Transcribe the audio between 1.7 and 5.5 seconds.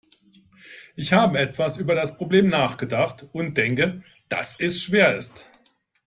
über das Problem nachgedacht und denke, dass es schwer ist.